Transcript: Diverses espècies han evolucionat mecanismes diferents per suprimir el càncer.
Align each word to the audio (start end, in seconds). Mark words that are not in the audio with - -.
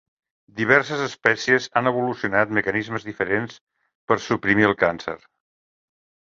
Diverses 0.59 1.01
espècies 1.07 1.67
han 1.81 1.89
evolucionat 1.91 2.55
mecanismes 2.59 3.05
diferents 3.11 3.61
per 4.13 4.19
suprimir 4.31 4.67
el 4.71 4.75
càncer. 4.83 5.17